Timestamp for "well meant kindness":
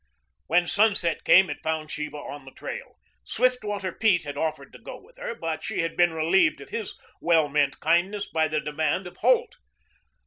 7.21-8.27